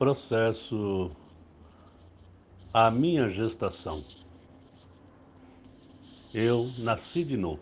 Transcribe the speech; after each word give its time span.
processo 0.00 1.10
A 2.72 2.90
Minha 2.90 3.28
Gestação. 3.28 4.02
Eu 6.32 6.72
nasci 6.78 7.22
de 7.22 7.36
novo. 7.36 7.60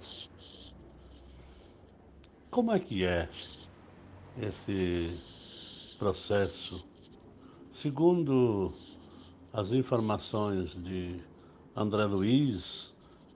Como 2.49 2.71
é 2.71 2.79
que 2.79 3.05
é 3.05 3.29
esse 4.41 5.19
processo? 5.99 6.87
Segundo 7.75 8.73
as 9.53 9.73
informações 9.73 10.81
de 10.81 11.21
André 11.75 12.05
Luiz 12.05 12.95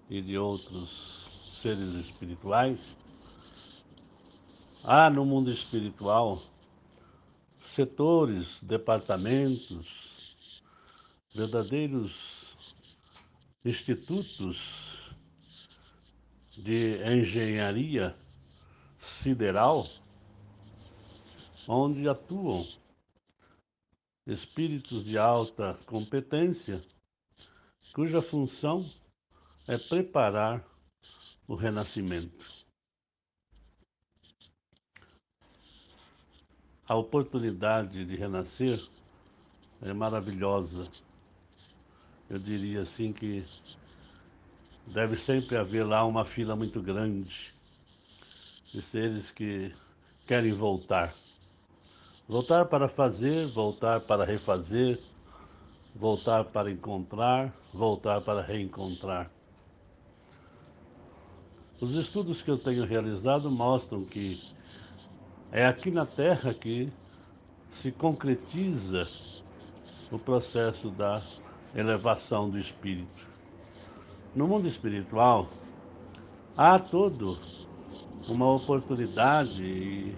e 0.09 0.23
de 0.23 0.39
outros 0.39 1.29
seres 1.61 1.93
espirituais, 1.95 2.79
há 4.85 5.11
no 5.11 5.25
mundo 5.25 5.51
espiritual 5.51 6.41
setores, 7.73 8.63
departamentos, 8.63 10.63
verdadeiros 11.35 12.55
institutos 13.65 15.15
de 16.51 16.99
engenharia 17.11 18.15
sideral, 18.99 19.89
onde 21.67 22.07
atuam 22.07 22.69
espíritos 24.27 25.07
de 25.07 25.17
alta 25.17 25.79
competência, 25.87 26.85
cuja 27.95 28.21
função 28.21 28.85
é 29.67 29.79
preparar 29.79 30.63
o 31.49 31.55
renascimento. 31.55 32.62
A 36.93 36.95
oportunidade 36.95 38.05
de 38.05 38.17
renascer 38.17 38.79
é 39.81 39.95
maravilhosa. 39.95 40.87
Eu 42.29 42.39
diria 42.39 42.83
assim 42.83 43.15
que 43.15 43.47
deve 44.89 45.17
sempre 45.17 45.57
haver 45.57 45.87
lá 45.87 46.05
uma 46.05 46.27
fila 46.27 46.55
muito 46.55 46.83
grande 46.83 47.55
de 48.75 48.83
seres 48.83 49.31
que 49.31 49.75
querem 50.27 50.53
voltar. 50.53 51.15
Voltar 52.29 52.67
para 52.67 52.89
fazer, 52.89 53.47
voltar 53.47 54.03
para 54.03 54.27
refazer, 54.27 55.01
voltar 55.95 56.45
para 56.45 56.71
encontrar, 56.71 57.55
voltar 57.73 58.21
para 58.21 58.43
reencontrar. 58.43 59.31
Os 61.81 61.95
estudos 61.95 62.43
que 62.43 62.51
eu 62.51 62.59
tenho 62.59 62.85
realizado 62.85 63.51
mostram 63.51 64.05
que 64.05 64.53
é 65.53 65.67
aqui 65.67 65.91
na 65.91 66.07
Terra 66.07 66.55
que 66.55 66.91
se 67.73 67.93
concretiza 67.93 69.07
o 70.11 70.19
processo 70.19 70.89
da 70.89 71.23
elevação 71.75 72.49
do 72.49 72.59
espírito. 72.59 73.29
No 74.35 74.49
mundo 74.49 74.67
espiritual, 74.67 75.51
há 76.57 76.79
todo 76.79 77.39
uma 78.27 78.51
oportunidade 78.51 79.63
e, 79.63 80.17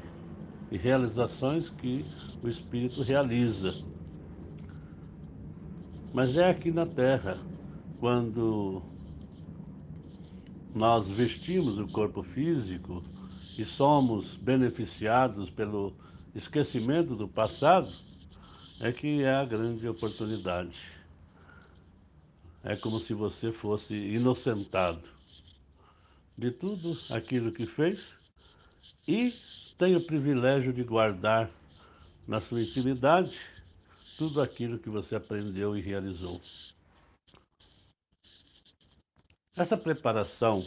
e 0.71 0.77
realizações 0.77 1.69
que 1.69 2.05
o 2.41 2.49
espírito 2.49 3.03
realiza. 3.03 3.85
Mas 6.13 6.37
é 6.37 6.49
aqui 6.49 6.71
na 6.71 6.87
Terra, 6.87 7.39
quando 7.99 8.83
nós 10.73 11.09
vestimos 11.09 11.77
o 11.77 11.89
corpo 11.89 12.23
físico, 12.23 13.03
e 13.57 13.65
somos 13.65 14.37
beneficiados 14.37 15.51
pelo 15.51 15.95
esquecimento 16.35 17.15
do 17.15 17.29
passado, 17.29 17.93
é 18.81 18.93
que 18.93 19.23
é 19.23 19.35
a 19.35 19.45
grande 19.45 19.89
oportunidade. 19.89 20.77
É 22.63 22.75
como 22.77 22.99
se 22.99 23.15
você 23.15 23.53
fosse 23.53 23.95
inocentado 23.95 25.09
de 26.37 26.51
tudo 26.51 26.99
aquilo 27.11 27.53
que 27.53 27.67
fez 27.67 28.01
e 29.07 29.33
tem 29.79 29.95
o 29.95 30.05
privilégio 30.05 30.73
de 30.73 30.83
guardar 30.83 31.51
na 32.27 32.41
sua 32.41 32.63
intimidade 32.63 33.39
tudo 34.17 34.41
aquilo 34.41 34.79
que 34.79 34.89
você 34.89 35.15
aprendeu 35.15 35.77
e 35.77 35.81
realizou. 35.81 36.41
Essa 39.57 39.77
preparação 39.77 40.67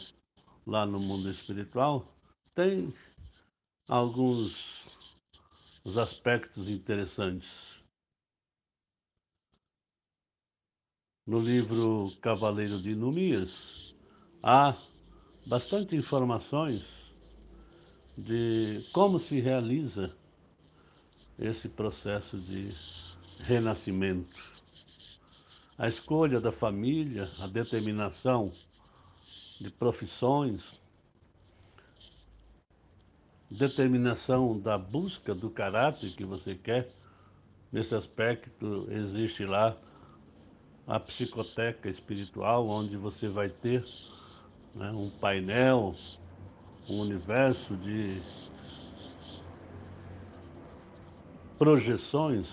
lá 0.66 0.86
no 0.86 1.00
mundo 1.00 1.30
espiritual 1.30 2.17
tem 2.58 2.92
alguns 3.88 4.84
aspectos 5.96 6.68
interessantes. 6.68 7.78
No 11.24 11.40
livro 11.40 12.12
Cavaleiro 12.20 12.82
de 12.82 12.96
Numias, 12.96 13.94
há 14.42 14.76
bastante 15.46 15.96
informações 15.96 16.82
de 18.18 18.84
como 18.92 19.20
se 19.20 19.40
realiza 19.40 20.12
esse 21.38 21.70
processo 21.70 22.40
de 22.40 22.74
renascimento. 23.38 24.58
A 25.78 25.88
escolha 25.88 26.42
da 26.42 26.52
família, 26.52 27.30
a 27.38 27.46
determinação 27.46 28.52
de 29.62 29.70
profissões, 29.70 30.74
determinação 33.50 34.60
da 34.60 34.78
busca 34.78 35.34
do 35.34 35.50
caráter 35.50 36.12
que 36.12 36.26
você 36.26 36.56
quer. 36.56 36.90
Nesse 37.72 37.96
aspecto, 37.96 38.88
existe 38.90 39.46
lá 39.46 39.76
a 40.86 41.00
psicoteca 41.00 41.90
espiritual, 41.90 42.68
onde 42.68 42.96
você 42.96 43.28
vai 43.28 43.50
ter 43.50 43.84
né, 44.74 44.90
um 44.92 45.10
painel, 45.10 45.96
um 46.90 47.00
universo 47.00 47.76
de 47.76 48.22
projeções 51.58 52.48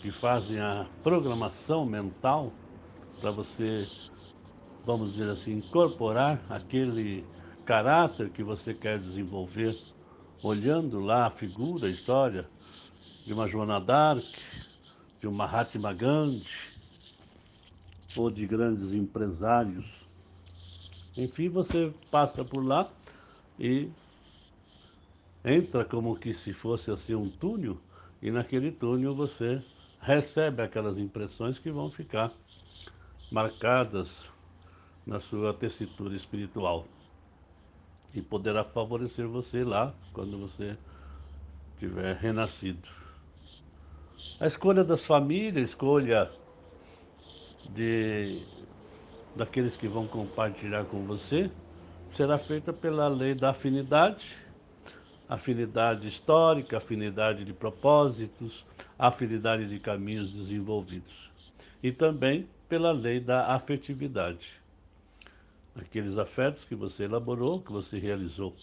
que 0.00 0.10
fazem 0.10 0.58
a 0.58 0.86
programação 1.02 1.84
mental 1.84 2.52
para 3.20 3.30
você, 3.30 3.86
vamos 4.84 5.12
dizer 5.12 5.30
assim, 5.30 5.58
incorporar 5.58 6.40
aquele 6.48 7.24
caráter 7.68 8.30
que 8.30 8.42
você 8.42 8.72
quer 8.72 8.98
desenvolver, 8.98 9.76
olhando 10.42 11.00
lá 11.00 11.26
a 11.26 11.30
figura, 11.30 11.86
a 11.86 11.90
história 11.90 12.48
de 13.26 13.34
uma 13.34 13.46
Joana 13.46 13.78
d'Arc, 13.78 14.24
de 15.20 15.26
uma 15.26 15.44
Mahatma 15.44 15.92
Gandhi, 15.92 16.48
ou 18.16 18.30
de 18.30 18.46
grandes 18.46 18.94
empresários. 18.94 19.84
Enfim, 21.14 21.50
você 21.50 21.92
passa 22.10 22.42
por 22.42 22.64
lá 22.64 22.90
e 23.60 23.90
entra 25.44 25.84
como 25.84 26.16
que 26.16 26.32
se 26.32 26.54
fosse 26.54 26.90
assim 26.90 27.14
um 27.14 27.28
túnel, 27.28 27.76
e 28.22 28.30
naquele 28.30 28.72
túnel 28.72 29.14
você 29.14 29.62
recebe 30.00 30.62
aquelas 30.62 30.96
impressões 30.96 31.58
que 31.58 31.70
vão 31.70 31.90
ficar 31.90 32.32
marcadas 33.30 34.24
na 35.06 35.20
sua 35.20 35.52
tessitura 35.52 36.16
espiritual 36.16 36.86
e 38.14 38.22
poderá 38.22 38.64
favorecer 38.64 39.26
você 39.26 39.64
lá 39.64 39.92
quando 40.12 40.38
você 40.38 40.76
tiver 41.78 42.16
renascido. 42.16 42.88
A 44.40 44.46
escolha 44.46 44.84
das 44.84 45.04
famílias, 45.04 45.56
a 45.56 45.68
escolha 45.68 46.30
de 47.74 48.42
daqueles 49.36 49.76
que 49.76 49.86
vão 49.86 50.06
compartilhar 50.06 50.84
com 50.86 51.04
você, 51.04 51.50
será 52.10 52.36
feita 52.38 52.72
pela 52.72 53.06
lei 53.08 53.34
da 53.34 53.50
afinidade, 53.50 54.36
afinidade 55.28 56.08
histórica, 56.08 56.78
afinidade 56.78 57.44
de 57.44 57.52
propósitos, 57.52 58.64
afinidade 58.98 59.68
de 59.68 59.78
caminhos 59.78 60.32
desenvolvidos. 60.32 61.30
E 61.80 61.92
também 61.92 62.48
pela 62.68 62.90
lei 62.90 63.20
da 63.20 63.54
afetividade 63.54 64.58
aqueles 65.80 66.18
afetos 66.18 66.64
que 66.64 66.74
você 66.74 67.04
elaborou, 67.04 67.60
que 67.60 67.72
você 67.72 67.98
realizou. 67.98 68.54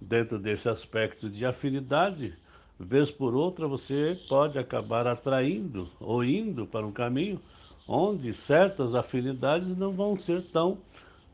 Dentro 0.00 0.38
desse 0.38 0.68
aspecto 0.68 1.28
de 1.28 1.44
afinidade, 1.44 2.34
vez 2.78 3.10
por 3.10 3.34
outra 3.34 3.68
você 3.68 4.18
pode 4.28 4.58
acabar 4.58 5.06
atraindo 5.06 5.90
ou 6.00 6.24
indo 6.24 6.66
para 6.66 6.86
um 6.86 6.92
caminho 6.92 7.40
onde 7.86 8.32
certas 8.32 8.94
afinidades 8.94 9.76
não 9.76 9.92
vão 9.92 10.18
ser 10.18 10.42
tão 10.42 10.78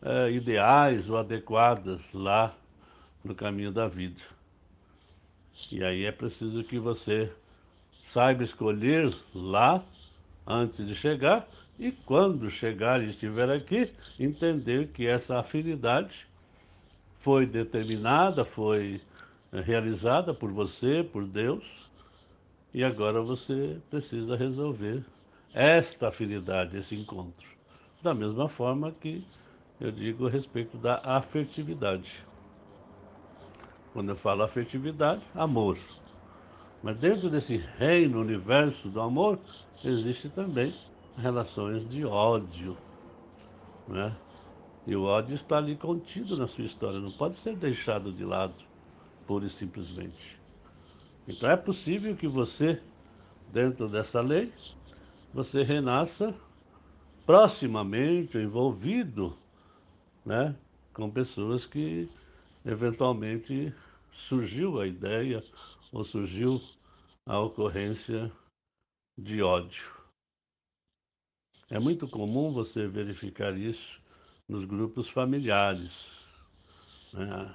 é, 0.03 0.31
ideais 0.31 1.09
ou 1.09 1.17
adequadas 1.17 2.01
lá 2.13 2.55
no 3.23 3.35
caminho 3.35 3.71
da 3.71 3.87
vida. 3.87 4.21
E 5.71 5.83
aí 5.83 6.05
é 6.05 6.13
preciso 6.13 6.63
que 6.65 6.79
você 6.79 7.33
saiba 8.05 8.45
escolher 8.45 9.13
lá 9.35 9.83
antes 10.47 10.87
de 10.87 10.95
chegar 10.95 11.49
e 11.79 11.93
quando 11.93 12.51
chegar 12.51 13.03
e 13.03 13.11
estiver 13.11 13.51
aqui, 13.51 13.93
entender 14.19 14.89
que 14.89 15.07
essa 15.07 15.39
afinidade 15.39 16.27
foi 17.19 17.45
determinada, 17.45 18.45
foi 18.45 19.01
realizada 19.53 20.33
por 20.33 20.51
você, 20.53 21.03
por 21.03 21.27
Deus, 21.27 21.65
e 22.73 22.85
agora 22.85 23.21
você 23.21 23.79
precisa 23.91 24.37
resolver 24.37 25.03
esta 25.53 26.09
afinidade, 26.09 26.77
esse 26.77 26.95
encontro. 26.95 27.47
Da 28.03 28.15
mesma 28.15 28.49
forma 28.49 28.93
que 28.93 29.25
eu 29.81 29.91
digo 29.91 30.27
a 30.27 30.31
respeito 30.31 30.77
da 30.77 31.01
afetividade. 31.03 32.25
Quando 33.93 34.11
eu 34.11 34.17
falo 34.17 34.43
afetividade, 34.43 35.23
amor. 35.35 35.79
Mas 36.87 36.99
dentro 36.99 37.29
desse 37.29 37.57
reino, 37.57 38.21
universo 38.21 38.89
do 38.89 39.01
amor, 39.01 39.41
existe 39.85 40.29
também 40.29 40.73
relações 41.19 41.85
de 41.89 42.05
ódio. 42.05 42.77
Né? 43.89 44.15
E 44.87 44.95
o 44.95 45.03
ódio 45.03 45.35
está 45.35 45.57
ali 45.57 45.75
contido 45.75 46.37
na 46.37 46.47
sua 46.47 46.63
história, 46.63 47.01
não 47.01 47.11
pode 47.11 47.35
ser 47.35 47.57
deixado 47.57 48.13
de 48.13 48.25
lado, 48.25 48.55
pura 49.27 49.47
e 49.47 49.51
simplesmente. 49.51 50.41
Então 51.27 51.51
é 51.51 51.57
possível 51.57 52.15
que 52.15 52.29
você, 52.29 52.81
dentro 53.53 53.89
dessa 53.89 54.21
lei, 54.21 54.53
você 55.35 55.65
renasça 55.65 56.33
proximamente 57.27 58.39
envolvido 58.39 59.37
né, 60.25 60.55
com 60.95 61.11
pessoas 61.11 61.67
que 61.67 62.09
eventualmente 62.65 63.75
surgiu 64.13 64.81
a 64.81 64.87
ideia 64.87 65.43
ou 65.93 66.05
surgiu 66.05 66.61
a 67.27 67.41
ocorrência 67.41 68.31
de 69.19 69.43
ódio. 69.43 69.85
É 71.69 71.81
muito 71.81 72.07
comum 72.07 72.53
você 72.53 72.87
verificar 72.87 73.59
isso 73.59 74.01
nos 74.49 74.65
grupos 74.65 75.09
familiares. 75.11 76.07
Né? 77.13 77.55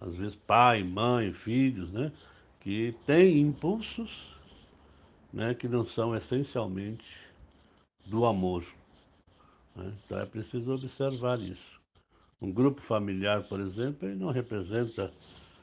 Às 0.00 0.16
vezes 0.16 0.34
pai, 0.34 0.82
mãe, 0.82 1.32
filhos, 1.32 1.92
né? 1.92 2.12
que 2.60 2.92
têm 3.06 3.40
impulsos 3.40 4.34
né? 5.32 5.54
que 5.54 5.68
não 5.68 5.86
são 5.86 6.16
essencialmente 6.16 7.06
do 8.04 8.24
amor. 8.24 8.64
Né? 9.76 9.92
Então 10.04 10.18
é 10.18 10.26
preciso 10.26 10.72
observar 10.72 11.38
isso. 11.40 11.80
Um 12.42 12.50
grupo 12.50 12.82
familiar, 12.82 13.44
por 13.44 13.60
exemplo, 13.60 14.08
ele 14.08 14.18
não 14.18 14.30
representa 14.30 15.12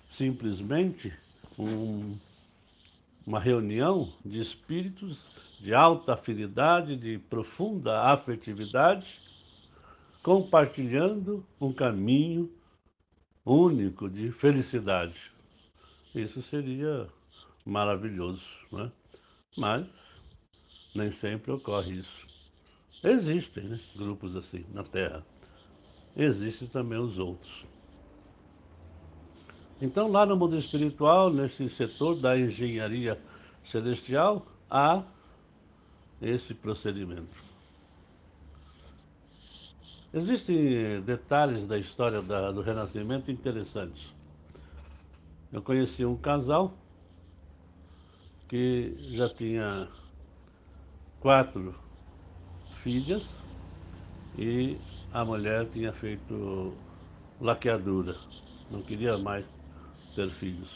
simplesmente 0.10 1.14
um, 1.60 2.18
uma 3.26 3.40
reunião 3.40 4.12
de 4.26 4.40
espíritos 4.40 5.26
de 5.60 5.74
alta 5.74 6.14
afinidade, 6.14 6.98
de 6.98 7.18
profunda 7.18 8.02
afetividade, 8.02 9.20
compartilhando 10.22 11.46
um 11.60 11.72
caminho 11.72 12.52
único 13.46 14.10
de 14.10 14.32
felicidade. 14.32 15.32
Isso 16.14 16.42
seria 16.42 17.08
maravilhoso, 17.66 18.46
né? 18.72 18.92
mas 19.58 19.88
nem 20.94 21.12
sempre 21.12 21.52
ocorre 21.52 22.00
isso. 22.00 22.28
Existem 23.04 23.64
né, 23.64 23.80
grupos 23.96 24.36
assim 24.36 24.66
na 24.74 24.84
Terra. 24.84 25.26
Existem 26.16 26.68
também 26.68 27.00
os 27.00 27.18
outros. 27.18 27.66
Então, 29.84 30.10
lá 30.10 30.26
no 30.26 30.38
mundo 30.38 30.58
espiritual, 30.58 31.30
nesse 31.30 31.68
setor 31.68 32.16
da 32.16 32.40
engenharia 32.40 33.20
celestial, 33.66 34.48
há 34.72 35.04
esse 36.22 36.54
procedimento. 36.54 37.44
Existem 40.14 41.02
detalhes 41.02 41.68
da 41.68 41.78
história 41.78 42.22
da, 42.22 42.50
do 42.54 42.62
Renascimento 42.62 43.30
interessantes. 43.30 44.08
Eu 45.52 45.62
conheci 45.62 46.06
um 46.06 46.16
casal 46.16 46.74
que 48.48 48.96
já 49.12 49.28
tinha 49.28 49.90
quatro 51.20 51.76
filhas 52.82 53.28
e 54.38 54.78
a 55.12 55.26
mulher 55.26 55.68
tinha 55.72 55.92
feito 55.92 56.74
laqueadura, 57.42 58.16
não 58.72 58.82
queria 58.82 59.18
mais 59.18 59.46
ter 60.16 60.30
filhos. 60.30 60.70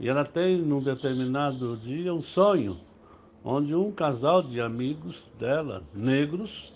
E 0.00 0.08
ela 0.08 0.24
tem, 0.24 0.58
num 0.58 0.82
determinado 0.82 1.76
dia, 1.76 2.12
um 2.12 2.22
sonho, 2.22 2.80
onde 3.44 3.74
um 3.74 3.92
casal 3.92 4.42
de 4.42 4.60
amigos 4.60 5.22
dela, 5.38 5.82
negros, 5.94 6.72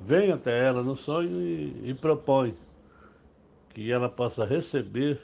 vem 0.00 0.32
até 0.32 0.66
ela 0.66 0.82
no 0.82 0.96
sonho 0.96 1.40
e, 1.40 1.90
e 1.90 1.94
propõe 1.94 2.56
que 3.70 3.90
ela 3.90 4.08
possa 4.08 4.44
receber 4.44 5.20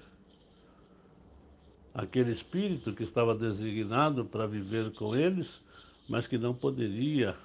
aquele 1.93 2.31
espírito 2.31 2.93
que 2.93 3.03
estava 3.03 3.35
designado 3.35 4.25
para 4.25 4.47
viver 4.47 4.93
com 4.93 5.15
eles, 5.15 5.61
mas 6.09 6.27
que 6.27 6.39
não 6.39 6.55
poderia 6.55 7.37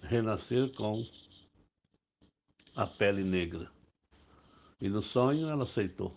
renascer 0.00 0.72
com 0.74 1.04
a 2.76 2.86
pele 2.86 3.24
negra. 3.24 3.68
E 4.80 4.88
no 4.88 5.02
sonho 5.02 5.48
ela 5.48 5.64
aceitou 5.64 6.14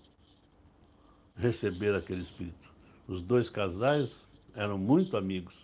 receber 1.36 1.96
aquele 1.96 2.22
espírito. 2.22 2.70
Os 3.08 3.22
dois 3.22 3.50
casais 3.50 4.28
eram 4.56 4.78
muito 4.78 5.18
amigos, 5.18 5.56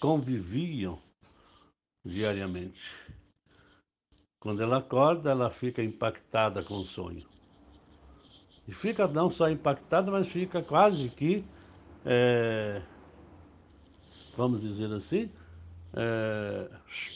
conviviam 0.00 0.98
diariamente. 2.04 2.80
Quando 4.40 4.62
ela 4.62 4.78
acorda, 4.78 5.30
ela 5.30 5.50
fica 5.50 5.82
impactada 5.82 6.62
com 6.62 6.74
o 6.74 6.84
sonho. 6.84 7.26
E 8.66 8.72
fica 8.72 9.06
não 9.06 9.30
só 9.30 9.50
impactada, 9.50 10.10
mas 10.10 10.28
fica 10.28 10.62
quase 10.62 11.08
que, 11.10 11.44
é, 12.04 12.82
vamos 14.36 14.62
dizer 14.62 14.92
assim, 14.92 15.30
é, 15.94 16.70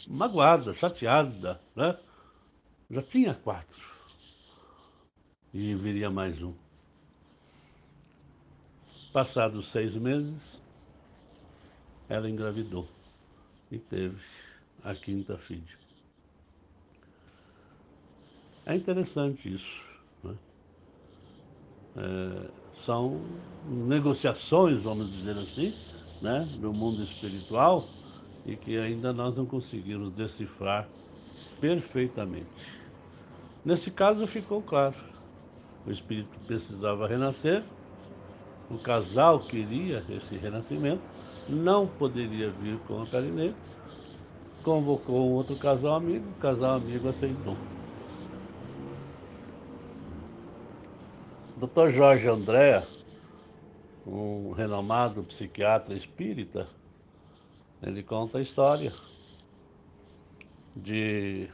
magoada, 0.06 0.72
chateada, 0.72 1.60
né? 1.74 1.98
Já 2.90 3.02
tinha 3.02 3.34
quatro. 3.34 3.97
E 5.52 5.74
viria 5.74 6.10
mais 6.10 6.42
um. 6.42 6.58
Passados 9.12 9.70
seis 9.70 9.94
meses, 9.96 10.62
ela 12.08 12.28
engravidou 12.28 12.94
e 13.70 13.78
teve 13.80 14.22
a 14.82 14.94
quinta 14.96 15.38
filha. 15.38 15.78
É 18.64 18.74
interessante 18.76 19.52
isso. 19.52 19.82
Né? 20.22 20.38
É, 21.96 22.52
são 22.72 23.44
negociações, 23.60 24.82
vamos 24.82 25.10
dizer 25.10 25.36
assim, 25.38 25.80
né, 26.20 26.44
do 26.46 26.72
mundo 26.72 27.02
espiritual 27.02 27.98
e 28.44 28.56
que 28.56 28.76
ainda 28.78 29.12
nós 29.12 29.34
não 29.36 29.46
conseguimos 29.46 30.12
decifrar 30.14 30.94
perfeitamente. 31.60 32.52
Nesse 33.64 33.90
caso 33.92 34.26
ficou 34.26 34.64
claro. 34.64 34.98
O 35.88 35.90
espírito 35.90 36.38
precisava 36.46 37.08
renascer, 37.08 37.64
o 38.68 38.76
casal 38.76 39.40
queria 39.40 40.04
esse 40.10 40.36
renascimento, 40.36 41.00
não 41.48 41.86
poderia 41.86 42.50
vir 42.50 42.78
com 42.80 43.00
a 43.00 43.20
negra, 43.22 43.54
convocou 44.62 45.30
um 45.30 45.32
outro 45.32 45.56
casal 45.56 45.94
amigo, 45.94 46.28
o 46.28 46.40
casal 46.42 46.74
amigo 46.74 47.08
aceitou. 47.08 47.56
Dr. 51.56 51.88
Jorge 51.88 52.28
André, 52.28 52.86
um 54.06 54.52
renomado 54.52 55.22
psiquiatra 55.22 55.94
espírita, 55.94 56.68
ele 57.82 58.02
conta 58.02 58.36
a 58.36 58.42
história 58.42 58.92
de 60.76 61.48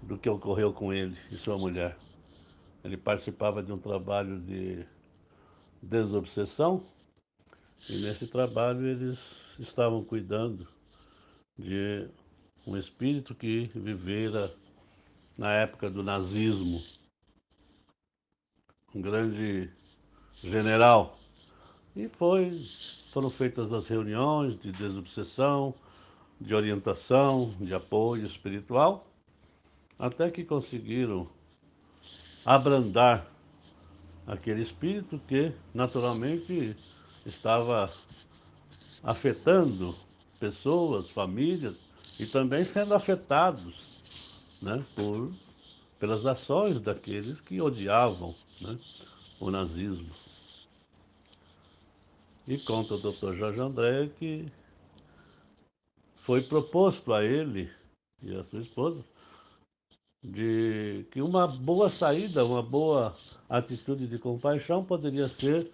do 0.00 0.16
que 0.16 0.30
ocorreu 0.30 0.72
com 0.72 0.92
ele 0.92 1.18
e 1.32 1.36
sua 1.36 1.58
mulher. 1.58 2.03
Ele 2.84 2.98
participava 2.98 3.62
de 3.62 3.72
um 3.72 3.78
trabalho 3.78 4.38
de 4.40 4.86
desobsessão 5.82 6.84
e 7.88 7.96
nesse 7.98 8.26
trabalho 8.26 8.86
eles 8.86 9.18
estavam 9.58 10.04
cuidando 10.04 10.68
de 11.58 12.06
um 12.66 12.76
espírito 12.76 13.34
que 13.34 13.70
vivera 13.74 14.54
na 15.36 15.52
época 15.52 15.90
do 15.90 16.02
nazismo 16.02 16.82
um 18.94 19.00
grande 19.00 19.70
general. 20.42 21.18
E 21.96 22.08
foi, 22.08 22.60
foram 23.12 23.30
feitas 23.30 23.72
as 23.72 23.88
reuniões 23.88 24.58
de 24.60 24.70
desobsessão, 24.70 25.74
de 26.40 26.54
orientação, 26.54 27.54
de 27.60 27.74
apoio 27.74 28.26
espiritual, 28.26 29.06
até 29.98 30.30
que 30.30 30.44
conseguiram 30.44 31.28
abrandar 32.44 33.26
aquele 34.26 34.62
espírito 34.62 35.20
que 35.26 35.52
naturalmente 35.72 36.76
estava 37.24 37.90
afetando 39.02 39.94
pessoas, 40.38 41.08
famílias 41.08 41.76
e 42.18 42.26
também 42.26 42.64
sendo 42.64 42.94
afetados 42.94 43.74
né, 44.60 44.84
por 44.94 45.32
pelas 45.98 46.26
ações 46.26 46.80
daqueles 46.80 47.40
que 47.40 47.62
odiavam 47.62 48.34
né, 48.60 48.78
o 49.40 49.50
nazismo. 49.50 50.10
E 52.46 52.58
conta 52.58 52.94
o 52.94 52.98
doutor 52.98 53.34
Jorge 53.36 53.60
André 53.60 54.10
que 54.18 54.46
foi 56.16 56.42
proposto 56.42 57.12
a 57.12 57.24
ele 57.24 57.70
e 58.22 58.34
a 58.34 58.44
sua 58.44 58.60
esposa 58.60 59.02
de 60.24 61.04
que 61.10 61.20
uma 61.20 61.46
boa 61.46 61.90
saída, 61.90 62.44
uma 62.44 62.62
boa 62.62 63.14
atitude 63.48 64.06
de 64.06 64.18
compaixão 64.18 64.84
poderia 64.84 65.28
ser 65.28 65.70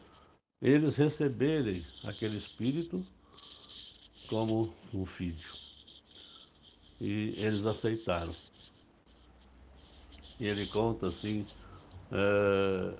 eles 0.61 0.97
receberem 0.97 1.85
aquele 2.04 2.37
espírito 2.37 3.07
como 4.28 4.73
um 4.92 5.07
filho. 5.07 5.49
E 7.00 7.35
eles 7.38 7.64
aceitaram. 7.64 8.35
E 10.38 10.47
ele 10.47 10.66
conta 10.66 11.09
assim 11.09 11.47
é, 12.12 12.95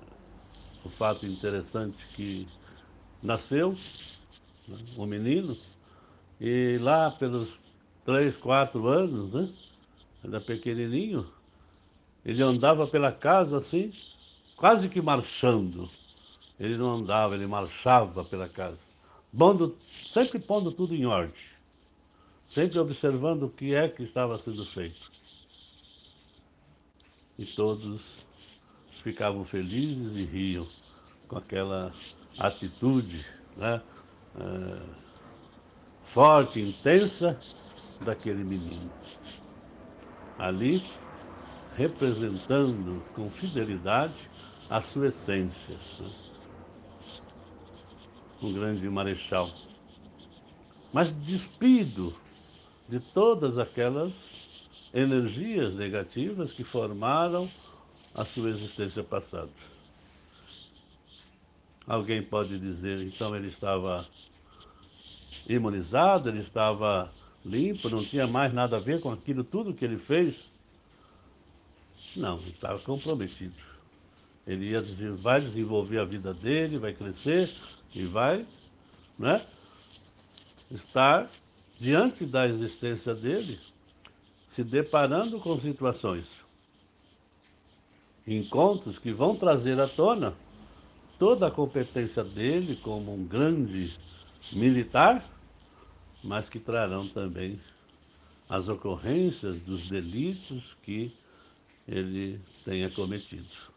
o 0.85 0.89
fato 0.89 1.25
interessante 1.25 2.07
que 2.15 2.47
nasceu 3.21 3.73
né, 4.67 4.77
um 4.97 5.05
menino 5.05 5.57
e 6.39 6.77
lá 6.79 7.11
pelos 7.11 7.61
três, 8.05 8.35
quatro 8.37 8.87
anos, 8.87 9.31
né? 9.33 9.49
Era 10.23 10.39
pequenininho, 10.39 11.27
ele 12.23 12.41
andava 12.43 12.85
pela 12.85 13.11
casa 13.11 13.57
assim, 13.57 13.91
quase 14.55 14.87
que 14.87 15.01
marchando. 15.01 15.89
Ele 16.59 16.77
não 16.77 16.93
andava, 16.93 17.33
ele 17.33 17.47
marchava 17.47 18.23
pela 18.23 18.47
casa. 18.47 18.77
Pondo, 19.35 19.75
sempre 20.05 20.37
pondo 20.37 20.71
tudo 20.71 20.93
em 20.93 21.05
ordem. 21.05 21.33
Sempre 22.47 22.77
observando 22.77 23.43
o 23.43 23.49
que 23.49 23.73
é 23.73 23.87
que 23.87 24.03
estava 24.03 24.37
sendo 24.37 24.63
feito. 24.65 25.11
E 27.39 27.45
todos 27.45 28.01
ficavam 29.01 29.43
felizes 29.43 30.15
e 30.15 30.23
riam 30.23 30.67
com 31.27 31.37
aquela 31.37 31.91
atitude 32.37 33.25
né, 33.57 33.81
é, 34.35 34.81
forte, 36.03 36.59
intensa 36.59 37.39
daquele 38.01 38.43
menino. 38.43 38.91
Ali 40.37 40.83
representando 41.75 43.03
com 43.13 43.29
fidelidade 43.29 44.29
a 44.69 44.81
sua 44.81 45.07
essência. 45.07 45.75
Né? 45.99 46.09
Um 48.41 48.53
grande 48.53 48.89
marechal. 48.89 49.49
Mas 50.91 51.11
despido 51.11 52.13
de 52.89 52.99
todas 52.99 53.57
aquelas 53.57 54.13
energias 54.93 55.73
negativas 55.75 56.51
que 56.51 56.63
formaram 56.63 57.49
a 58.13 58.25
sua 58.25 58.49
existência 58.49 59.03
passada. 59.03 59.51
Alguém 61.87 62.21
pode 62.21 62.59
dizer, 62.59 63.01
então 63.01 63.35
ele 63.35 63.47
estava 63.47 64.05
imunizado, 65.47 66.29
ele 66.29 66.39
estava 66.39 67.11
limpo, 67.43 67.89
não 67.89 68.03
tinha 68.03 68.27
mais 68.27 68.53
nada 68.53 68.77
a 68.77 68.79
ver 68.79 68.99
com 68.99 69.11
aquilo 69.11 69.43
tudo 69.43 69.73
que 69.73 69.85
ele 69.85 69.97
fez? 69.97 70.50
Não, 72.15 72.39
ele 72.39 72.49
estava 72.49 72.79
comprometido. 72.79 73.55
Ele 74.45 74.69
ia, 74.69 74.83
vai 75.17 75.39
desenvolver 75.39 75.99
a 75.99 76.05
vida 76.05 76.33
dele, 76.33 76.77
vai 76.77 76.93
crescer 76.93 77.49
e 77.93 78.03
vai 78.03 78.45
né, 79.17 79.45
estar 80.69 81.29
diante 81.79 82.25
da 82.25 82.47
existência 82.47 83.13
dele, 83.13 83.59
se 84.51 84.63
deparando 84.63 85.39
com 85.39 85.59
situações, 85.59 86.27
encontros 88.27 88.99
que 88.99 89.11
vão 89.11 89.35
trazer 89.35 89.79
à 89.79 89.87
tona 89.87 90.33
toda 91.17 91.47
a 91.47 91.51
competência 91.51 92.23
dele 92.23 92.75
como 92.75 93.13
um 93.13 93.23
grande 93.23 93.95
militar, 94.51 95.23
mas 96.23 96.49
que 96.49 96.59
trarão 96.59 97.07
também 97.07 97.59
as 98.49 98.67
ocorrências 98.67 99.59
dos 99.61 99.87
delitos 99.87 100.75
que 100.83 101.13
ele 101.87 102.39
tenha 102.63 102.89
cometido. 102.89 103.71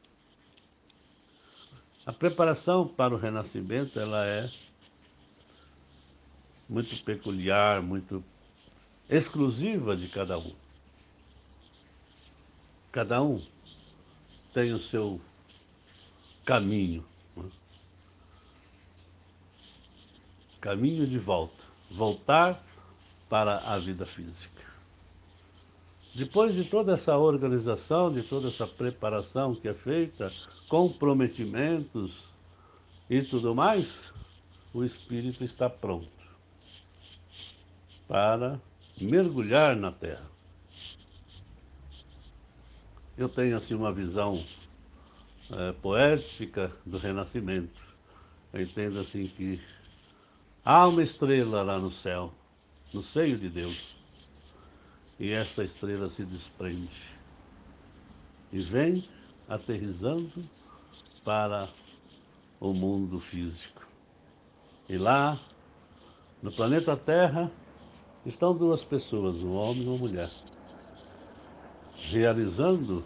A 2.06 2.12
preparação 2.12 2.86
para 2.86 3.14
o 3.14 3.18
renascimento 3.18 3.98
ela 3.98 4.26
é 4.26 4.50
muito 6.68 7.02
peculiar, 7.02 7.82
muito 7.82 8.22
exclusiva 9.08 9.96
de 9.96 10.08
cada 10.08 10.38
um. 10.38 10.52
Cada 12.92 13.22
um 13.22 13.42
tem 14.52 14.72
o 14.72 14.78
seu 14.78 15.20
caminho. 16.44 17.04
Né? 17.36 17.50
Caminho 20.60 21.06
de 21.06 21.18
volta. 21.18 21.64
Voltar 21.90 22.62
para 23.28 23.58
a 23.58 23.78
vida 23.78 24.06
física. 24.06 24.53
Depois 26.14 26.54
de 26.54 26.62
toda 26.62 26.92
essa 26.92 27.18
organização, 27.18 28.12
de 28.12 28.22
toda 28.22 28.46
essa 28.46 28.68
preparação 28.68 29.52
que 29.52 29.66
é 29.66 29.74
feita, 29.74 30.30
comprometimentos 30.68 32.28
e 33.10 33.20
tudo 33.20 33.52
mais, 33.52 34.12
o 34.72 34.84
espírito 34.84 35.42
está 35.42 35.68
pronto 35.68 36.08
para 38.06 38.60
mergulhar 39.00 39.74
na 39.74 39.90
terra. 39.90 40.30
Eu 43.18 43.28
tenho 43.28 43.56
assim 43.56 43.74
uma 43.74 43.92
visão 43.92 44.44
é, 45.50 45.72
poética 45.72 46.70
do 46.86 46.96
renascimento. 46.96 47.82
Eu 48.52 48.62
entendo 48.62 49.00
assim 49.00 49.26
que 49.26 49.60
há 50.64 50.86
uma 50.86 51.02
estrela 51.02 51.62
lá 51.62 51.76
no 51.76 51.90
céu, 51.90 52.32
no 52.92 53.02
seio 53.02 53.36
de 53.36 53.48
Deus 53.48 54.03
e 55.18 55.30
essa 55.30 55.62
estrela 55.62 56.08
se 56.08 56.24
desprende 56.24 57.14
e 58.52 58.58
vem 58.58 59.08
aterrizando 59.48 60.44
para 61.24 61.68
o 62.60 62.72
mundo 62.72 63.20
físico. 63.20 63.86
E 64.88 64.96
lá, 64.96 65.38
no 66.42 66.52
planeta 66.52 66.96
Terra, 66.96 67.50
estão 68.24 68.54
duas 68.54 68.82
pessoas, 68.82 69.36
um 69.36 69.54
homem 69.54 69.84
e 69.84 69.86
uma 69.88 69.98
mulher, 69.98 70.30
realizando 71.96 73.04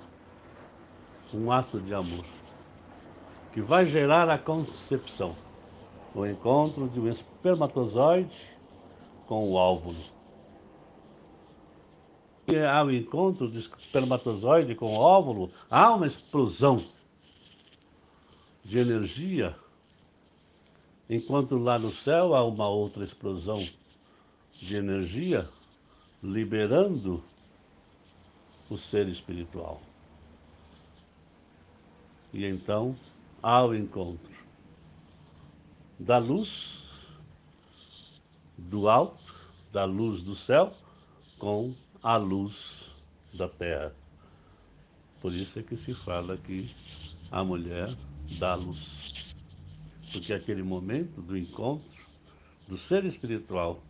um 1.33 1.53
ato 1.53 1.81
de 1.81 1.95
amor 1.95 2.25
que 3.53 3.61
vai 3.61 3.87
gerar 3.87 4.29
a 4.29 4.39
concepção, 4.39 5.35
o 6.15 6.27
encontro 6.27 6.89
de 6.89 7.01
um 7.01 7.09
espermatozoide 7.09 8.57
com 9.27 9.45
o 9.45 9.55
óvulo 9.55 10.18
ao 12.57 12.91
encontro 12.91 13.49
do 13.49 13.59
espermatozoide 13.59 14.75
com 14.75 14.87
o 14.87 14.99
óvulo, 14.99 15.51
há 15.71 15.93
uma 15.93 16.07
explosão 16.07 16.85
de 18.65 18.79
energia, 18.79 19.57
enquanto 21.09 21.57
lá 21.57 21.79
no 21.79 21.93
céu 21.93 22.35
há 22.35 22.45
uma 22.45 22.69
outra 22.69 23.05
explosão 23.05 23.67
de 24.55 24.77
energia 24.77 25.49
liberando 26.23 27.23
o 28.69 28.77
ser 28.77 29.09
espiritual. 29.09 29.81
E 32.33 32.45
então 32.45 32.95
há 33.43 33.65
o 33.65 33.75
encontro 33.75 34.37
da 35.99 36.19
luz 36.19 36.85
do 38.57 38.89
alto, 38.89 39.35
da 39.73 39.85
luz 39.85 40.23
do 40.23 40.35
céu, 40.35 40.75
com 41.39 41.73
a 42.03 42.17
luz 42.17 42.85
da 43.33 43.49
terra. 43.49 43.95
Por 45.21 45.33
isso 45.33 45.59
é 45.59 45.63
que 45.63 45.77
se 45.77 45.95
fala 45.95 46.37
que 46.37 46.75
a 47.31 47.43
mulher 47.43 47.97
dá 48.39 48.55
luz. 48.55 49.35
Porque 50.13 50.33
aquele 50.33 50.63
momento 50.63 51.21
do 51.21 51.37
encontro 51.37 51.99
do 52.67 52.77
ser 52.77 53.05
espiritual 53.05 53.83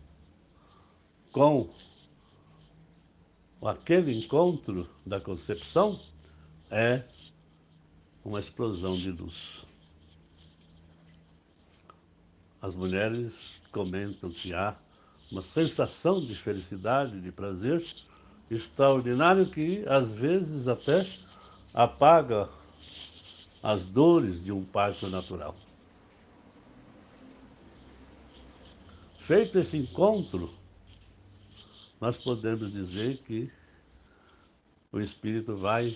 com 1.33 1.69
aquele 3.63 4.17
encontro 4.17 4.89
da 5.05 5.21
concepção 5.21 6.01
é 6.71 7.03
uma 8.25 8.41
explosão 8.41 8.97
de 8.97 9.11
luz. 9.11 9.65
As 12.61 12.75
mulheres 12.75 13.61
comentam 13.71 14.31
que 14.31 14.53
há 14.55 14.77
uma 15.31 15.43
sensação 15.43 16.21
de 16.21 16.35
felicidade, 16.35 17.21
de 17.21 17.31
prazer 17.31 17.85
extraordinário 18.51 19.47
que 19.47 19.85
às 19.87 20.11
vezes 20.11 20.69
até 20.69 21.07
apaga 21.73 22.49
as 23.63 23.85
dores 23.85 24.43
de 24.43 24.51
um 24.53 24.65
parto 24.65 25.09
natural. 25.09 25.55
Feito 29.19 29.59
esse 29.59 29.77
encontro, 29.77 30.55
nós 32.01 32.17
podemos 32.17 32.73
dizer 32.73 33.19
que 33.19 33.51
o 34.91 35.01
espírito 35.01 35.55
vai 35.57 35.95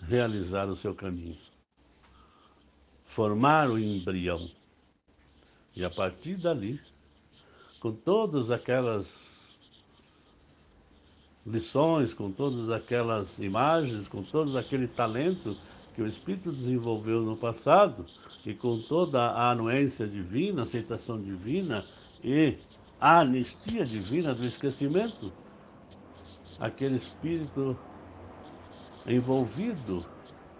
realizar 0.00 0.66
o 0.68 0.76
seu 0.76 0.94
caminho, 0.94 1.36
formar 3.04 3.68
o 3.68 3.78
embrião. 3.78 4.50
E 5.76 5.84
a 5.84 5.90
partir 5.90 6.36
dali, 6.36 6.80
com 7.80 7.92
todas 7.92 8.50
aquelas 8.50 9.40
lições, 11.46 12.12
com 12.12 12.30
todas 12.30 12.70
aquelas 12.70 13.38
imagens, 13.38 14.06
com 14.06 14.22
todo 14.22 14.56
aquele 14.58 14.86
talento 14.86 15.56
que 15.94 16.02
o 16.02 16.06
Espírito 16.06 16.52
desenvolveu 16.52 17.22
no 17.22 17.36
passado 17.36 18.04
e 18.44 18.54
com 18.54 18.78
toda 18.78 19.22
a 19.22 19.50
anuência 19.50 20.06
divina, 20.06 20.62
aceitação 20.62 21.20
divina 21.20 21.84
e 22.22 22.58
a 23.00 23.20
anistia 23.20 23.84
divina 23.84 24.34
do 24.34 24.44
esquecimento, 24.44 25.32
aquele 26.58 26.96
Espírito 26.96 27.76
envolvido 29.06 30.04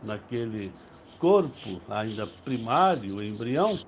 naquele 0.02 0.72
corpo 1.18 1.82
ainda 1.88 2.26
primário, 2.26 3.22
embrião, 3.22 3.78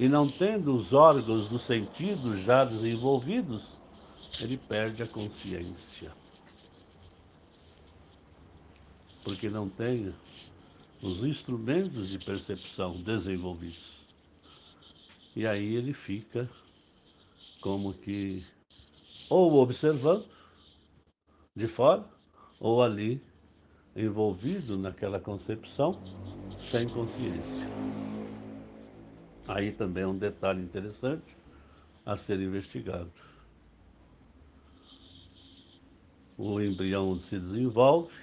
e 0.00 0.08
não 0.08 0.26
tendo 0.26 0.74
os 0.74 0.94
órgãos 0.94 1.50
dos 1.50 1.62
sentidos 1.64 2.40
já 2.40 2.64
desenvolvidos, 2.64 3.62
ele 4.40 4.56
perde 4.56 5.02
a 5.02 5.06
consciência. 5.06 6.10
Porque 9.22 9.50
não 9.50 9.68
tem 9.68 10.10
os 11.02 11.22
instrumentos 11.22 12.08
de 12.08 12.18
percepção 12.18 12.96
desenvolvidos. 13.02 14.00
E 15.36 15.46
aí 15.46 15.74
ele 15.76 15.92
fica 15.92 16.48
como 17.60 17.92
que 17.92 18.42
ou 19.28 19.52
observando 19.56 20.24
de 21.54 21.68
fora, 21.68 22.08
ou 22.58 22.82
ali 22.82 23.22
envolvido 23.94 24.78
naquela 24.78 25.20
concepção 25.20 25.92
sem 26.58 26.88
consciência. 26.88 27.69
Aí 29.50 29.72
também 29.72 30.04
é 30.04 30.06
um 30.06 30.16
detalhe 30.16 30.62
interessante 30.62 31.36
a 32.04 32.16
ser 32.16 32.40
investigado. 32.40 33.10
o 36.40 36.58
embrião 36.58 37.18
se 37.18 37.38
desenvolve 37.38 38.18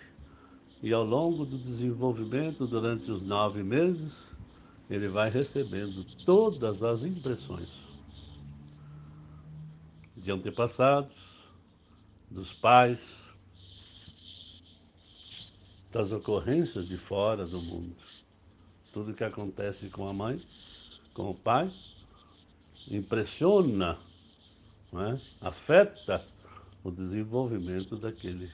e 0.82 0.92
ao 0.92 1.04
longo 1.04 1.46
do 1.46 1.56
desenvolvimento, 1.56 2.66
durante 2.66 3.12
os 3.12 3.22
nove 3.22 3.62
meses, 3.62 4.14
ele 4.90 5.08
vai 5.08 5.30
recebendo 5.30 6.04
todas 6.26 6.82
as 6.82 7.04
impressões 7.04 7.70
de 10.16 10.32
antepassados, 10.32 11.16
dos 12.30 12.52
pais, 12.54 13.00
das 15.92 16.12
ocorrências 16.12 16.88
de 16.88 16.98
fora 16.98 17.46
do 17.46 17.62
mundo. 17.62 17.96
Tudo 18.92 19.14
que 19.14 19.24
acontece 19.24 19.90
com 19.90 20.08
a 20.08 20.14
mãe, 20.14 20.42
com 21.18 21.32
o 21.32 21.34
pai, 21.34 21.72
impressiona, 22.92 23.98
é? 24.94 25.18
afeta 25.42 26.24
o 26.84 26.92
desenvolvimento 26.92 27.96
daquele 27.96 28.52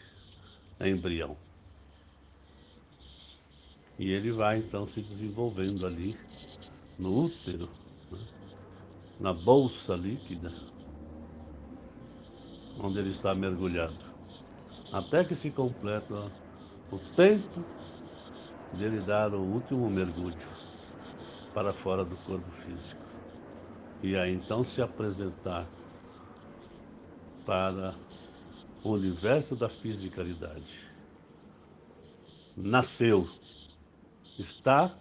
embrião. 0.80 1.36
E 4.00 4.10
ele 4.10 4.32
vai 4.32 4.60
então 4.60 4.88
se 4.88 5.02
desenvolvendo 5.02 5.86
ali 5.86 6.18
no 6.98 7.26
útero, 7.26 7.68
né? 8.10 8.20
na 9.20 9.34
bolsa 9.34 9.94
líquida, 9.96 10.54
onde 12.80 12.98
ele 12.98 13.12
está 13.12 13.36
mergulhado, 13.36 14.06
até 14.94 15.26
que 15.26 15.36
se 15.36 15.52
completa 15.52 16.32
o 16.90 16.98
tempo 17.14 17.62
de 18.74 18.86
ele 18.86 19.02
dar 19.02 19.34
o 19.34 19.42
último 19.42 19.90
mergulho 19.90 20.73
para 21.54 21.72
fora 21.74 22.04
do 22.04 22.16
corpo 22.18 22.50
físico. 22.52 23.02
E 24.02 24.18
aí 24.18 24.34
então 24.34 24.66
se 24.66 24.82
apresentar 24.82 25.68
para 27.46 27.96
o 28.84 28.92
universo 28.92 29.56
da 29.56 29.70
fisicalidade. 29.70 30.82
Nasceu, 32.56 33.30
está 34.38 34.94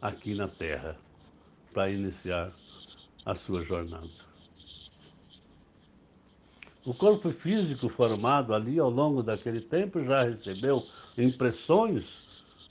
aqui 0.00 0.34
na 0.34 0.48
Terra 0.48 0.96
para 1.72 1.90
iniciar 1.90 2.52
a 3.24 3.34
sua 3.34 3.62
jornada. 3.62 4.24
O 6.84 6.92
corpo 6.92 7.30
físico 7.30 7.88
formado 7.88 8.52
ali 8.54 8.78
ao 8.78 8.90
longo 8.90 9.22
daquele 9.22 9.60
tempo 9.60 10.04
já 10.04 10.22
recebeu 10.22 10.86
impressões 11.16 12.18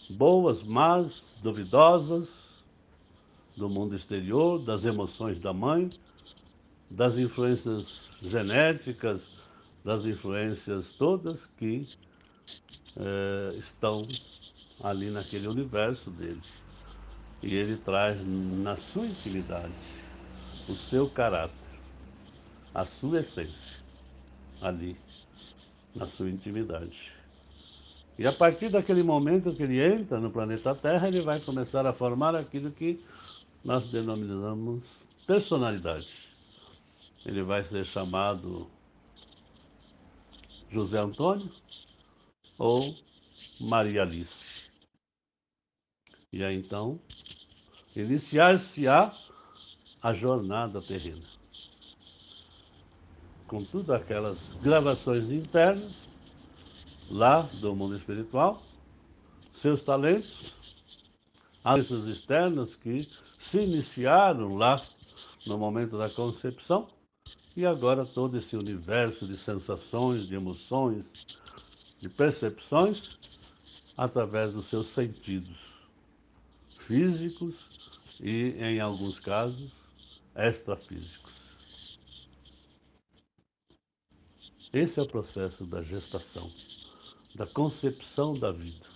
boas, 0.10 0.62
más, 0.62 1.24
duvidosas 1.42 2.43
do 3.56 3.70
mundo 3.70 3.96
exterior, 3.96 4.60
das 4.60 4.86
emoções 4.86 5.40
da 5.40 5.54
mãe, 5.54 5.90
das 6.90 7.18
influências 7.18 8.02
genéticas, 8.22 9.28
das 9.84 10.06
influências 10.06 10.94
todas 10.94 11.46
que 11.58 11.88
é, 12.98 13.56
estão 13.58 14.08
ali 14.82 15.10
naquele 15.10 15.48
universo 15.48 16.10
dele. 16.12 16.42
E 17.42 17.54
ele 17.56 17.78
traz 17.78 18.22
na 18.26 18.78
sua 18.78 19.06
intimidade 19.06 19.74
o 20.68 20.76
seu 20.76 21.10
caráter, 21.10 21.54
a 22.74 22.86
sua 22.86 23.20
essência, 23.20 23.84
ali, 24.62 24.96
na 25.94 26.06
sua 26.08 26.30
intimidade. 26.30 27.12
E 28.18 28.26
a 28.28 28.32
partir 28.32 28.70
daquele 28.70 29.04
momento 29.04 29.54
que 29.54 29.64
ele 29.64 29.82
entra 29.82 30.20
no 30.20 30.30
planeta 30.30 30.74
Terra, 30.76 31.08
ele 31.08 31.20
vai 31.20 31.40
começar 31.40 31.86
a 31.86 31.92
formar 31.92 32.36
aquilo 32.36 32.72
que 32.72 33.04
nós 33.64 33.86
denominamos 33.92 34.84
personalidade. 35.26 36.10
Ele 37.26 37.42
vai 37.42 37.64
ser 37.64 37.86
chamado 37.86 38.70
José 40.70 41.00
Antônio 41.00 41.50
ou 42.58 42.94
Maria 43.60 44.02
Alice. 44.02 44.70
E 46.32 46.44
aí 46.44 46.58
então, 46.58 47.00
iniciar-se-á 47.96 49.14
a 50.02 50.14
jornada 50.14 50.82
terrena. 50.82 51.24
Com 53.48 53.64
todas 53.64 54.02
aquelas 54.02 54.40
gravações 54.62 55.30
internas, 55.30 55.94
lá 57.10 57.44
do 57.62 57.76
mundo 57.76 57.96
espiritual, 57.96 58.64
seus 59.54 59.84
talentos, 59.84 60.54
as 61.64 61.90
externas 61.90 62.76
que 62.76 63.08
se 63.40 63.60
iniciaram 63.60 64.56
lá 64.56 64.82
no 65.46 65.58
momento 65.58 65.98
da 65.98 66.10
concepção, 66.10 66.88
e 67.56 67.66
agora 67.66 68.06
todo 68.06 68.38
esse 68.38 68.56
universo 68.56 69.28
de 69.28 69.38
sensações, 69.38 70.28
de 70.28 70.36
emoções, 70.36 71.06
de 72.00 72.10
percepções, 72.10 73.18
através 73.96 74.54
dos 74.54 74.68
seus 74.68 74.88
sentidos 74.88 75.74
físicos 76.80 77.56
e, 78.20 78.56
em 78.58 78.80
alguns 78.80 79.20
casos, 79.20 79.72
extrafísicos. 80.36 81.32
Esse 84.74 85.00
é 85.00 85.04
o 85.04 85.08
processo 85.08 85.66
da 85.66 85.84
gestação, 85.84 86.50
da 87.36 87.46
concepção 87.46 88.34
da 88.34 88.52
vida. 88.52 88.93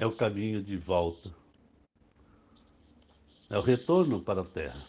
É 0.00 0.06
o 0.06 0.12
caminho 0.12 0.62
de 0.62 0.76
volta. 0.76 1.28
É 3.50 3.58
o 3.58 3.60
retorno 3.60 4.20
para 4.20 4.42
a 4.42 4.44
Terra. 4.44 4.80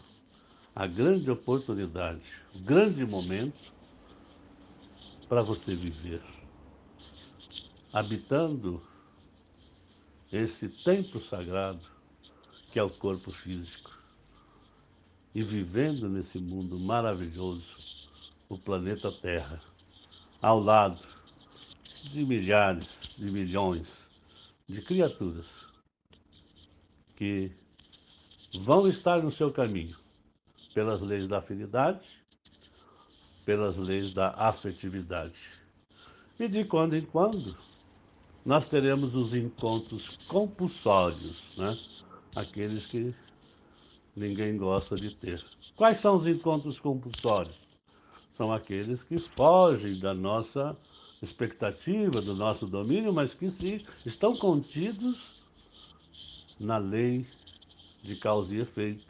A 0.76 0.86
grande 0.86 1.32
oportunidade, 1.32 2.22
o 2.54 2.60
grande 2.60 3.04
momento 3.04 3.74
para 5.28 5.42
você 5.42 5.74
viver, 5.74 6.22
habitando 7.92 8.82
esse 10.32 10.70
templo 10.70 11.20
sagrado 11.26 11.82
que 12.72 12.78
é 12.78 12.84
o 12.84 12.90
corpo 12.92 13.32
físico. 13.32 13.98
E 15.34 15.42
vivendo 15.42 16.08
nesse 16.08 16.38
mundo 16.38 16.78
maravilhoso, 16.80 17.66
o 18.48 18.60
planeta 18.60 19.12
Terra, 19.12 19.60
ao 20.40 20.60
lado 20.60 21.04
de 22.12 22.24
milhares, 22.24 22.88
de 23.18 23.26
milhões 23.32 24.09
de 24.70 24.84
criaturas 24.84 25.48
que 27.16 27.52
vão 28.62 28.88
estar 28.88 29.22
no 29.24 29.32
seu 29.32 29.52
caminho 29.52 29.98
pelas 30.76 31.02
leis 31.02 31.28
da 31.28 31.40
afinidade, 31.40 32.08
pelas 33.44 33.78
leis 33.78 34.14
da 34.14 34.30
afetividade. 34.30 35.34
E 36.40 36.48
de 36.48 36.64
quando 36.64 36.96
em 36.96 37.02
quando 37.02 37.58
nós 38.46 38.68
teremos 38.68 39.16
os 39.16 39.34
encontros 39.34 40.18
compulsórios, 40.28 41.44
né? 41.58 41.76
aqueles 42.36 42.86
que 42.86 43.14
ninguém 44.16 44.56
gosta 44.56 44.96
de 44.96 45.14
ter. 45.16 45.44
Quais 45.76 45.98
são 45.98 46.16
os 46.16 46.28
encontros 46.28 46.80
compulsórios? 46.80 47.58
São 48.38 48.54
aqueles 48.54 49.02
que 49.04 49.18
fogem 49.18 49.98
da 50.00 50.14
nossa 50.14 50.78
expectativa 51.22 52.22
do 52.22 52.34
nosso 52.34 52.66
domínio, 52.66 53.14
mas 53.14 53.34
que 53.34 53.50
sim, 53.50 53.82
estão 54.06 54.36
contidos 54.36 55.44
na 56.60 56.78
lei 56.78 57.26
de 58.02 58.16
causa 58.16 58.54
e 58.54 58.60
efeito. 58.60 59.08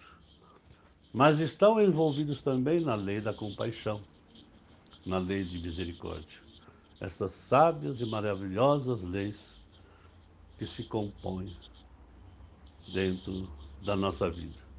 Mas 1.13 1.39
estão 1.39 1.81
envolvidos 1.81 2.41
também 2.41 2.81
na 2.81 2.95
lei 2.95 3.19
da 3.19 3.33
compaixão, 3.33 4.01
na 5.05 5.17
lei 5.17 5.43
de 5.43 5.59
misericórdia. 5.59 6.39
Essas 6.99 7.33
sábias 7.33 7.99
e 7.99 8.05
maravilhosas 8.05 9.01
leis 9.01 9.53
que 10.57 10.65
se 10.65 10.83
compõem 10.83 11.55
dentro 12.87 13.49
da 13.81 13.95
nossa 13.95 14.29
vida. 14.29 14.69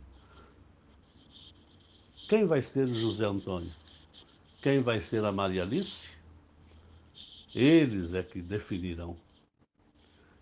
Quem 2.28 2.44
vai 2.44 2.62
ser 2.62 2.86
o 2.86 2.94
José 2.94 3.24
Antônio? 3.24 3.72
Quem 4.62 4.80
vai 4.80 5.00
ser 5.00 5.24
a 5.24 5.32
Maria 5.32 5.62
Alice? 5.62 6.00
Eles 7.54 8.14
é 8.14 8.22
que 8.22 8.40
definirão. 8.40 9.16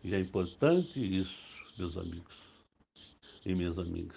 E 0.04 0.14
é 0.14 0.20
importante 0.20 1.00
isso, 1.00 1.34
meus 1.76 1.96
amigos 1.96 2.36
e 3.44 3.54
minhas 3.54 3.78
amigas. 3.78 4.16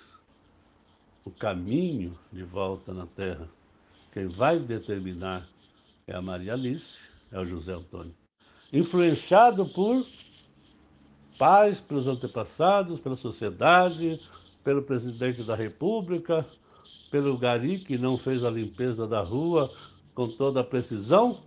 O 1.24 1.32
caminho 1.32 2.18
de 2.32 2.44
volta 2.44 2.94
na 2.94 3.06
Terra, 3.06 3.48
quem 4.12 4.28
vai 4.28 4.60
determinar 4.60 5.48
é 6.08 6.16
a 6.16 6.22
Maria 6.22 6.54
Alice, 6.54 6.98
é 7.32 7.40
o 7.40 7.46
José 7.46 7.74
Antônio. 7.74 8.14
Influenciado 8.74 9.66
por 9.66 10.06
pais, 11.38 11.80
pelos 11.80 12.08
antepassados, 12.08 13.00
pela 13.00 13.16
sociedade, 13.16 14.20
pelo 14.64 14.84
presidente 14.84 15.44
da 15.44 15.56
República, 15.56 16.46
pelo 17.10 17.38
gari 17.38 17.80
que 17.80 17.98
não 17.98 18.18
fez 18.18 18.44
a 18.44 18.50
limpeza 18.50 19.08
da 19.08 19.22
rua 19.22 19.72
com 20.14 20.28
toda 20.28 20.60
a 20.60 20.64
precisão, 20.64 21.42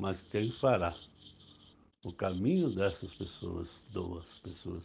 mas 0.00 0.22
quem 0.22 0.50
fará 0.50 0.94
o 2.02 2.10
caminho 2.10 2.70
dessas 2.70 3.12
pessoas, 3.12 3.68
duas 3.90 4.26
pessoas, 4.38 4.82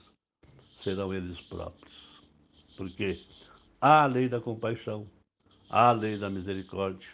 serão 0.76 1.14
eles 1.14 1.40
próprios. 1.40 2.22
Porque 2.76 3.26
há 3.80 4.04
a 4.04 4.06
lei 4.06 4.28
da 4.28 4.42
compaixão, 4.42 5.10
há 5.70 5.88
a 5.88 5.94
lei 5.94 6.18
da 6.18 6.30
misericórdia, 6.30 7.08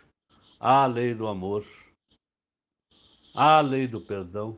há 0.59 0.83
a 0.83 0.87
lei 0.87 1.13
do 1.13 1.27
amor, 1.27 1.63
há 3.35 3.59
a 3.59 3.61
lei 3.61 3.87
do 3.87 4.01
perdão, 4.01 4.57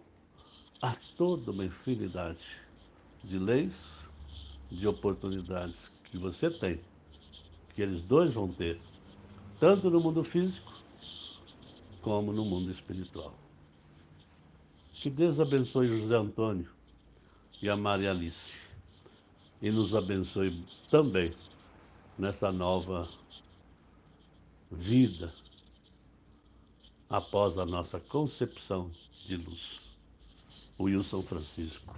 há 0.82 0.96
toda 1.18 1.52
uma 1.52 1.66
infinidade 1.66 2.46
de 3.26 3.38
leis, 3.38 3.76
de 4.72 4.88
oportunidades 4.88 5.92
que 6.06 6.18
você 6.18 6.50
tem, 6.50 6.80
que 7.76 7.82
eles 7.82 8.02
dois 8.04 8.34
vão 8.34 8.48
ter, 8.54 8.80
tanto 9.60 9.90
no 9.90 10.00
mundo 10.00 10.24
físico 10.24 10.83
como 12.04 12.32
no 12.32 12.46
mundo 12.46 12.70
espiritual. 12.70 13.34
Que 14.92 15.10
Deus 15.10 15.40
abençoe 15.40 15.88
José 15.88 16.16
Antônio 16.16 16.70
e 17.62 17.70
a 17.70 17.76
Maria 17.76 18.12
Alice 18.12 18.52
e 19.62 19.72
nos 19.72 19.96
abençoe 19.96 20.64
também 20.92 21.34
nessa 22.18 22.52
nova 22.52 23.10
vida 24.70 25.34
após 27.10 27.58
a 27.58 27.66
nossa 27.66 28.00
concepção 28.00 28.92
de 29.26 29.38
luz. 29.38 29.80
Wilson 30.80 31.22
Francisco. 31.24 31.96